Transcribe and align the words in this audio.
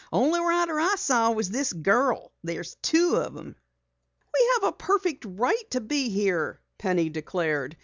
The 0.11 0.17
only 0.17 0.39
rider 0.39 0.79
I 0.79 0.95
saw 0.95 1.29
was 1.29 1.51
this 1.51 1.71
girl. 1.73 2.31
There's 2.43 2.73
two 2.81 3.17
of 3.17 3.37
'em." 3.37 3.55
"We 4.33 4.51
have 4.55 4.63
a 4.63 4.75
perfect 4.75 5.23
right 5.27 5.69
to 5.69 5.79
be 5.79 6.09
here," 6.09 6.59
Penny 6.79 7.07
declared. 7.11 7.77